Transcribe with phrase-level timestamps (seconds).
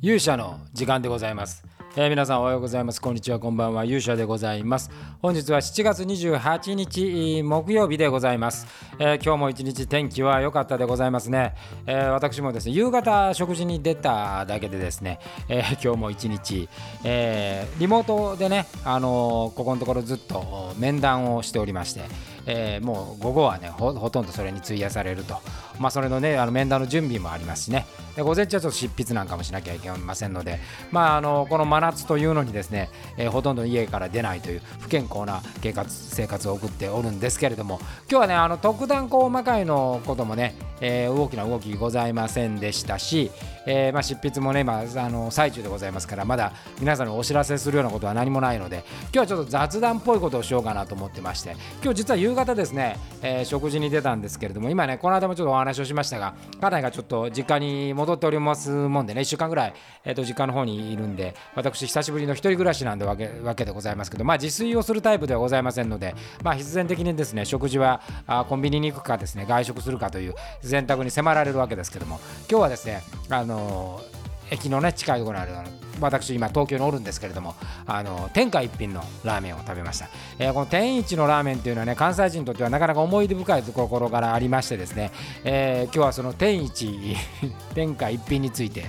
[0.00, 1.64] 勇者の時間でございます、
[1.96, 3.00] えー皆さんおはようございます。
[3.00, 3.84] こんにちはこんばんは。
[3.84, 4.92] 勇者でございます。
[5.20, 8.68] 本日は7月28日木曜日でございます、
[9.00, 11.56] えー今日も一日天気は良かったでございますね、
[11.86, 16.68] えー私もですね夕方食事に出ただけでですね、えー今日も一日、
[17.02, 22.02] えーリモートでねあのーここのところずっと面談をしておりまして
[22.50, 25.36] えーもう午後はねほとんどそれに費やされると、
[25.78, 27.86] まあ、それのねあの面談の準備もありますしね。
[28.16, 30.58] で午前中はちょっと執筆なんかもしなきゃいけませんので、
[30.90, 37.78] まあ、あのこの真夏というのにですね、えーほとんど家から出ないという不健康な生活生活を送っておるんですけれども。
[38.10, 43.30] 今日はねあの特段こう魔界のこともね、えー大きな動きございませんでしたし、
[43.66, 59.74] えーまあ、執筆もね、まあ、あの最中でございますからまだ皆さんにお知らせするようなことは何もないので今日はちょっと雑談っぽいことをしようかなと思ってまして今日実は夕方方ですね、えー食事に出たんですけれども今ねこの間もちょっとお話をしましたが家内がちょっと実家に戻っておりますもんでね1週間ぐらい、
[60.04, 74.18] えー、と実家の方にいるんで私久しぶりの一人暮らしなんでわけわけでございますけどまあ自炊をするタイプではございませんのでまあ必然的にですね食事はあコンビニに行くかですね外食するかという選択に迫られるわけですけども今日はですねあのー
[74.50, 77.54] 駅のね近いところにある私今東京におるんですけれども
[77.86, 85.12] あの天下一品のラーメンを食べました、えーこの天一のラーメンっていうのはね関西人にとってはなかなか思い出深いところからありましてですね、
[85.44, 87.16] えー今日はその天一
[87.74, 88.86] 天下一品について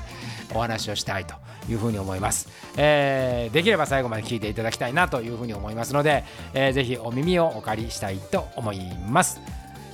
[0.53, 1.35] お話をしたいと
[1.69, 9.39] いうふうに思います、えーできれば最後まで聞いていただきたいなというふうに思いますので、えーぜひお耳をお借りしたいと思います。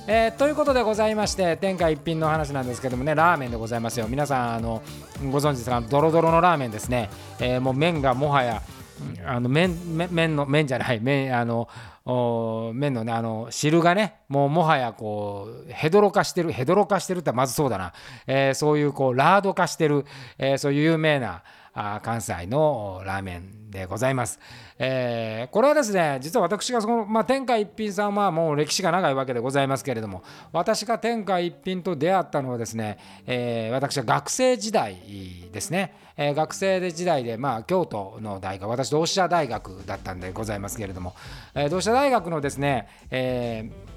[0.08, 4.06] えーということでございまして天下一品の話なんですけどもねラーメンでございますよ。
[4.08, 4.80] 皆さんあの
[5.32, 5.80] ご存知ですか？
[5.80, 8.62] ドロドロのラーメンですね、えーもう麺がもはや
[9.26, 9.76] あの麺
[10.10, 11.68] 麺の麺じゃない麺あの
[12.72, 17.92] 麺のねあの汁がねもうもはやこうヘドロ化してるヘドロ化してるってまずそうだな、
[18.28, 20.04] えーそういうこうラード化してる、
[20.38, 21.42] えーそういう有名な
[22.02, 24.40] 関西のラーメンでございます。
[24.78, 30.22] えーこれはですね実は私がその、まあ、天下一品さんはもう歴史が長いわけでございますけれども
[30.52, 34.96] 私が天下一品と出会ったのはですね、えー私は学生時代
[35.52, 41.14] ですね、えー学生時代で、まあ、京都の大学私同志社大学だったんでございますけれども、
[41.54, 43.95] え同志社大学のですね、えー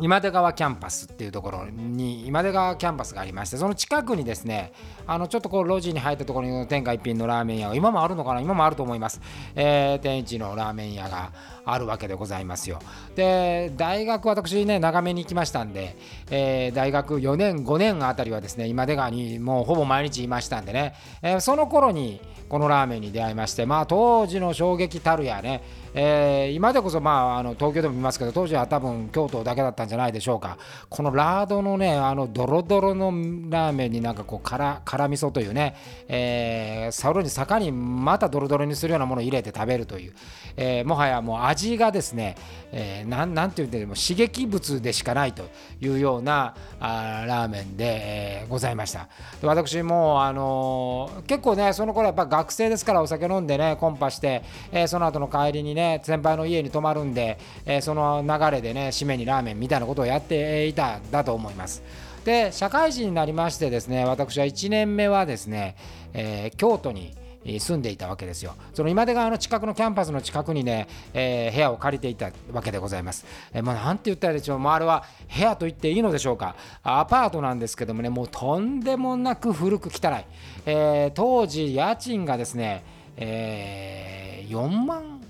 [0.00, 4.72] 今出川キャンパスっていうところに今出川キャンパスがありましてその近くにですね
[5.06, 9.20] あのちょっとこう路地に入ったところに天下一品のラーメン屋が今もあるのかな今もあると思います、
[9.54, 11.32] えー天一のラーメン屋が
[11.64, 12.78] あるわけでございますよ。
[13.14, 15.96] で大学私ね長めに行きましたんで、
[16.30, 25.62] えー大学4年5年あたりはですね今出川にもうほぼ毎日いましたんでね、えーその頃にこのラーメンに出会いましてまあ当時の衝撃たるやね、
[25.94, 30.58] えー今でこそまああの東京でも見ますけど当時は多分京都だけだったんじゃないでしょうか。
[30.88, 33.06] このラードのねあのドロドロの
[33.50, 35.76] ラーメンになんかこう辛辛味噌というね、
[36.08, 40.14] えー、さらに坂にまたドロドロにするようなものを入れて食べるという、
[40.56, 42.36] えーもはやもう味がですね、
[42.72, 45.44] えーななんて言うんでも刺激物でしかないと
[45.80, 49.08] いうようなあーラーメンで、えーございました。
[49.40, 54.42] で私もうあのー結構ねその頃やっぱ学生ですからお酒飲んでねコンパして、
[54.72, 61.82] えーその後の帰りにね先輩の家に泊まるんで、えーその流れでね締めにラーメンみたいなことをやっていたんだと思います。
[62.24, 65.76] で社会人になりましてですね私は1年目はですね、
[66.14, 68.54] えー京都に住んでいたわけですよ。
[68.72, 73.26] その今出川の近くのキャンパスの近くにね、えー部屋を借りていたわけでございます。
[73.52, 75.04] えーまあ、なんて言ったらいいでしょう、まあ、あれは
[75.34, 76.54] 部屋と言っていいのでしょうか。
[76.82, 80.24] アパートなんですけどもね、もうとんでもなく古く汚い。
[80.66, 82.84] えー当時、家賃がですね、
[83.16, 85.20] えー4万、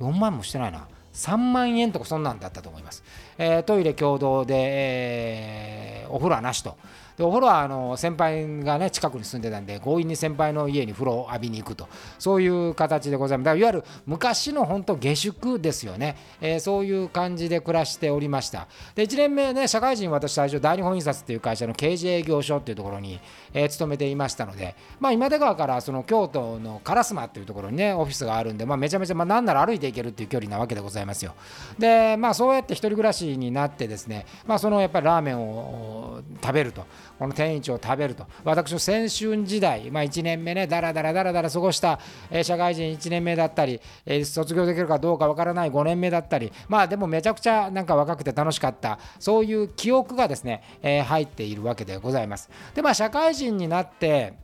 [0.00, 0.86] 4万もしてないな。
[1.12, 3.04] 3万円とかそんなんだったと思います。
[3.38, 6.76] えートイレ共同で、えーお風呂はなしと。
[7.16, 11.88] でお風呂はあの先輩がね近くに住んでたんで強引に先輩の家に風呂を浴びに行くと。
[12.18, 13.44] そういう形でございます。
[13.44, 18.68] だからいわゆる昔の本当下宿ですよね、えーそういう感じで暮らしておりました。
[18.94, 23.20] で1年目ね社会人私最初大日本印刷っていう会社の刑事営業所っていうところに、
[23.52, 31.34] えー勤めていましたのでまあ今出川からその京都の烏丸っていうところにねオフィスがあるんでまあめちゃめちゃまあなんなら歩いていけるっていう距離なわけでございますよ。
[31.78, 36.84] でまあそうやって一人暮らしになってですねまあそのやっぱりラーメンを食べると。
[37.22, 38.26] この天一を食べると。
[38.42, 42.00] 私の青春時代、まあ、1年目ねだらだらだらだら過ごした、
[42.32, 48.98] えー社会人1年目だったり、えー卒業できるかどうかわからない5年目だったりまあでもめちゃくちゃなんか若くて楽しかった。
[49.20, 52.50] そういう記憶がですね、えー入っているわけでございます。
[52.74, 54.34] でまあ社会人になって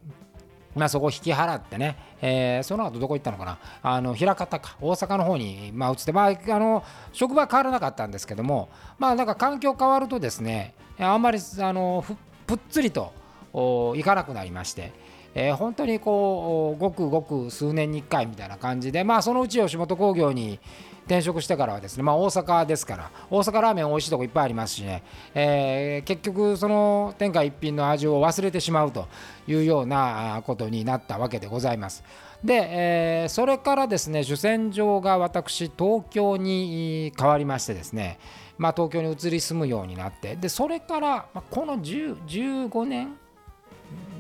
[0.76, 12.04] まあ、そこ引き払ってね、えーその後どこ行ったのかな、あの枚方か、大阪の方に、まあ、移って、まあ、あの職場は変わらなかったんですけども、まあ、なんか環境変わるとですね、あんまりあの
[12.48, 13.12] ぷっつりと
[13.52, 14.92] お行かなくなりまして、
[15.34, 20.58] えー、本当にこうごくごく数年に1回みたいな感じでまあそのうち吉本興業に
[21.04, 25.02] 転職してからはですね、まあ、大阪ですから大阪ラーメン美味しいとこいっぱいありますしね、
[25.34, 29.08] えー、結局その天下一品の味を忘れてしまうと
[29.46, 32.04] いうようなことになったわけでございます。
[32.44, 38.18] で、えー、それからですね主戦場が私東京に変わりましてですね、
[38.58, 43.16] まあ、東京に移り住むようになってでそれから、まあ、この15年、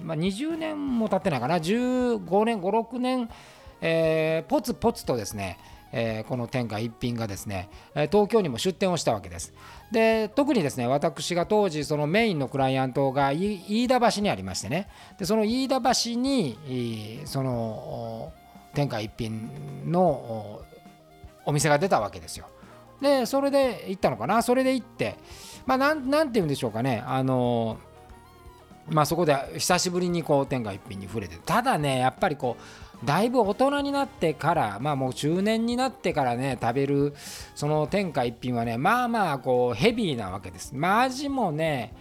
[0.04, 3.28] まあ、20年も経ってないかな15年56年、
[3.80, 5.58] えー、ポツポツとですね
[5.92, 7.70] えー、この天下一品がですね
[8.10, 9.54] 東京にも出店をしたわけです。
[9.90, 14.88] で特にですね私が当時そのメインのクライアントが飯田橋にありましてね。
[15.18, 18.32] でその飯田橋にその
[18.74, 20.60] 天下一品の
[21.46, 22.48] お店が出たわけですよ。
[23.00, 24.42] でそれで行ったのかな？
[24.42, 25.16] それで行って
[25.66, 27.02] まあなんなんて言うんでしょうかね。
[27.06, 27.78] あの
[28.88, 32.56] まあそこで久しぶりにこう天下一品に触れてただねやっぱりこ
[33.02, 37.14] うだいぶ大人になってからまあもう中年になってからね食べる
[37.54, 40.74] その天下一品はねまあまあこうヘビーなわけです。
[40.74, 41.94] まあ味もね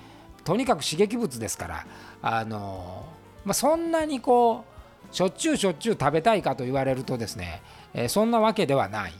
[0.44, 1.86] とにかく刺激物ですから
[2.22, 3.06] あの
[3.46, 4.66] まあ、そんなにこ
[5.12, 7.62] うしょっちゅうしょっちゅう食べたいかと言われるとですね、
[7.94, 9.14] えー、そんなわけではない。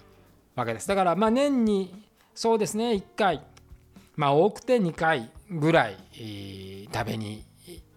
[0.58, 2.04] わけですだからまあ年に
[2.36, 3.42] そうですね1回
[4.18, 5.98] まあ多くて2回ぐらい、
[6.94, 7.46] 食べに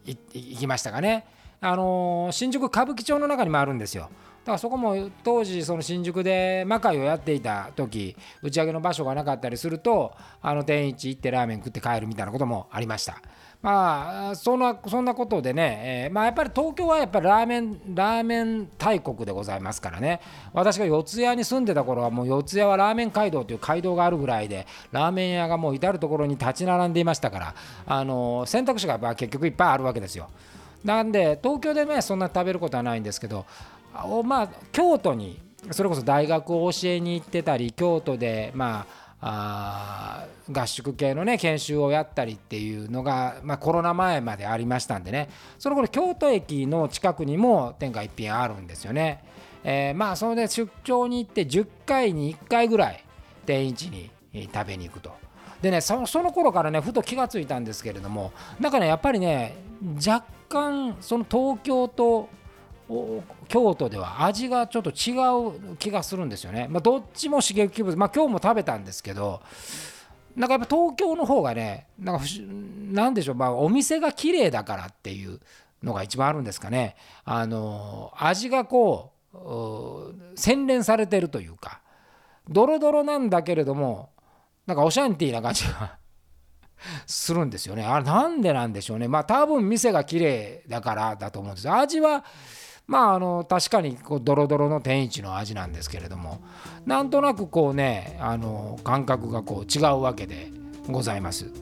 [0.04, 1.26] 行きましたかね。
[1.60, 4.02] あの新宿歌舞伎町の中にもあるんですよ。
[4.02, 13.20] だからそこも当時その新宿で魔界をやっていた時打ち上げの場所がなかったりするとあの天一行ってラーメン食って帰るみたいなこともありました。
[13.62, 20.20] まあそんなそんなことでね、えー、まあ、やっぱり東京はやっぱりラーメンラーメン大国でございますからね
[20.54, 27.54] 私が四谷に住んでた頃はもう四谷はラーメン街道という街道があるぐらいでラーメン屋がもう至る所に立ち並んでいましたから
[27.86, 30.30] あの選択肢が結局いっぱいあるわけですよ。
[30.82, 33.44] なんで東京でねそんな食べることはないんですけど
[34.24, 35.38] まあ京都に
[35.72, 45.28] それこそ大学を教えに行ってたり京都でまああ合宿系のね研修をやったりっていうのが、まあ、コロナ前までありましたんでね。
[45.58, 49.22] その頃京都駅の近くにも天下一品あるんですよね、
[49.62, 53.04] えー、まあそれで出張に行って10回に1回ぐらい
[53.44, 55.12] 天一に食べに行くと。
[55.60, 59.54] でねその頃からねふと気がついたんですけれどもなんかねやっぱりね
[59.96, 62.30] 若干その東京と
[63.48, 65.14] 京都では味がちょっと違
[65.72, 66.66] う気がするんですよね。
[66.68, 69.40] まあ、どっちも刺激物、まあ、今日も食べたんですけど
[70.36, 72.24] なんかやっぱ東京の方がねなんか
[72.90, 75.40] なんでしょう、まあ、お店が綺麗だからっていう
[75.82, 76.96] のが一番あるんですかね。
[77.24, 81.80] あの味がこう洗練されてるというか
[82.48, 84.10] ドロドロなんだけれども
[84.66, 85.98] なんかオシャンティーな感じが
[87.06, 87.84] するんですよね。
[87.84, 89.06] あれなんでなんでしょうね。
[89.06, 92.24] まあ多分店が綺麗だからだと思うんです味は
[92.90, 96.40] まああの確かにこうドロドロの天一の味なんですけれども
[96.84, 100.50] なんとなくこうねあの感覚がこう違うわけで
[100.88, 101.52] ございます。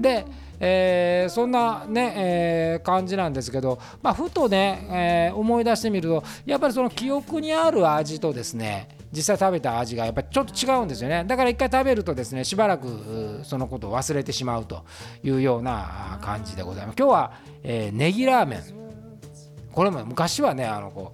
[0.00, 0.24] で、
[0.58, 11.24] えー、そんなね、えー、感じなんですけど、まあ、ふとね、えー、思い出してみるとやっぱりその記憶にある味とですね実際食べた味がやっぱりちょっと違うんですよね。
[11.26, 14.86] だから一回食べるとですねしばらくそのことを忘れてしまうと
[15.22, 16.96] いうような感じでございます。
[16.96, 18.89] 今日は、えー、ネギラーメン。
[19.72, 21.12] これも昔はねあのこ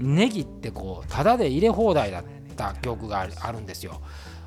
[0.00, 2.24] うネギってこうタダで入れ放題だっ
[2.56, 4.00] た記憶があるんですよ。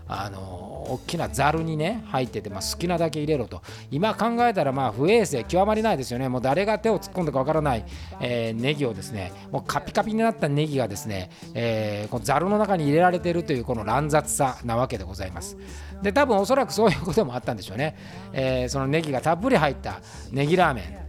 [0.10, 3.62] あの大きなざるにね入ってて、まあ、好きなだけ入れろと。
[3.92, 6.30] 今考えたらまあ不衛生極まりないですよね。
[6.30, 7.86] もう誰が手を突っ込んだかわからない、
[8.22, 15.58] えー、ネギをですねもうカピカピになったネギがですね、えー、このざるの中に入れられているというこの乱雑さなわけでございます。
[16.02, 17.98] で多分おそらくそういうこともあったんでしょうね、
[18.32, 20.00] えー、そのネギがたっぷり入った
[20.32, 21.07] ネギラーメン。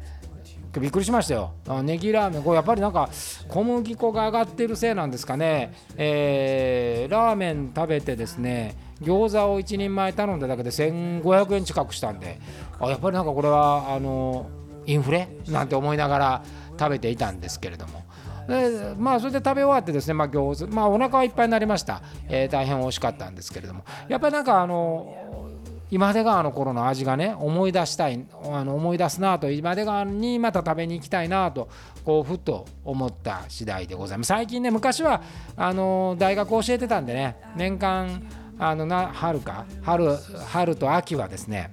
[0.80, 1.52] びっくりしましたよ。
[1.82, 2.54] ネギラーメン。
[2.54, 3.08] やっぱりなんか
[3.48, 12.38] 小麦粉が上がってるせいなんですかね、えー、ラーメン食べてですね餃子を1人前頼んだだけで1500円近くしたんで。
[12.80, 14.50] あやっぱりなんかこれはあの
[14.86, 15.28] インフレ？
[15.48, 16.42] なんて思いながら
[16.78, 18.04] 食べていたんですけれども。
[18.48, 23.84] でまあそれで食べ終わってですね、まあ、餃子まあお腹はいっぱいになりました、えー、大変美味しかったんですけれども。
[24.08, 25.47] やっぱりなんかあの
[25.90, 31.68] 今出川の頃の味がね思い出したいあの思い出すなと今出川にまた食べに行きたいなと
[32.04, 34.28] こうふと思った次第でございます。
[34.28, 35.22] 最近ね昔は
[35.56, 38.22] あの大学教えてたんでね年間
[38.58, 40.16] あのな春か春
[40.46, 41.70] 春と秋はですね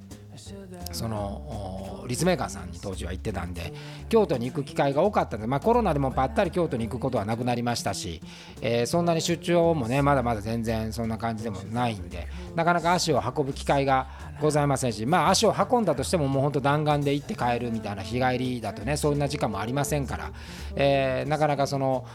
[0.91, 3.73] その立命館さんに当時は行ってたんで
[4.09, 8.21] 京都に行く機会が多かったんで、まあ、コロナでもぱったり京都に行くことはなくなりましたし、
[8.61, 14.07] えー、そんなに出張もねまだまだ全然そんな感じでもないんでなかなか足を運ぶ機会が
[14.41, 20.31] ございませんしまあ足を運んだとしてももうほんと弾丸で行って帰るみたいな日帰りだとねそんな時間もありませんから、
[20.75, 22.05] えー、なかなかその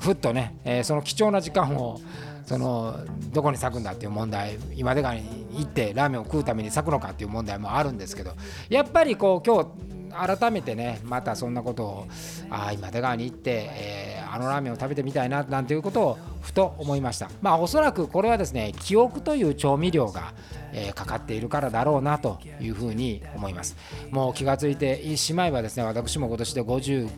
[0.00, 2.00] ふっとね、えー、その貴重な時間を
[2.44, 2.98] その
[3.32, 8.32] どこに咲くんだっていう問題今でかに行ってラーメンを食うために咲くのかっていう問題もあるんですけど
[8.68, 12.06] やっぱりこう今日改めてねまたそんなことを
[12.50, 17.30] あ今出川に行って、えー、あのラーメンを食べてみたいななんていうことをふと思いました。
[17.42, 20.34] まあおそらくこれはですね記憶という調味料が、
[20.72, 23.76] えー、かかっているからだろうなというふうに思います。
[24.10, 27.10] もう気がついてしまえばですね私も今年で50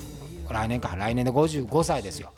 [0.49, 2.33] 来年か来年で55歳ですよ。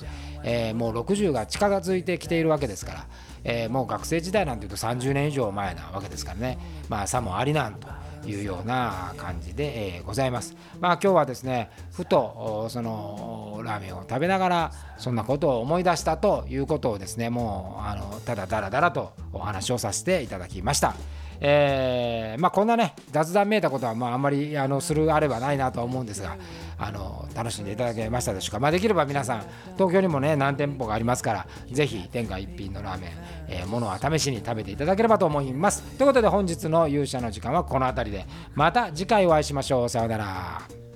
[0.45, 3.07] えー、もう60が近づいてきているわけですから、
[3.45, 7.89] えー、もう学生時代なんていうと30年以上前なわけですからねまあさもありなんと
[8.27, 10.57] いうような感じで、ございます。
[10.81, 20.95] まあ今日はですねふとそのラーメンを食べながらそんなことを思い出したということをですねもうあのただだらだらとお話をさせていただきました。
[21.41, 26.37] えー、まあ、こんなね雑談見えたことはまああんまりあのするあればないなとは思うんですが
[26.79, 33.11] あの楽しんでいただけましたでしょうか、まあ、できれば皆さん東京にもね何店舗がありますからぜひ天下一品のラーメン、
[33.49, 35.83] えー、ものは試しに食べていただければと思います。
[35.97, 38.27] ということで本日の勇者の時間はこの辺りで。
[38.55, 39.89] また次回お会いしましょう。
[39.89, 40.88] さようなら。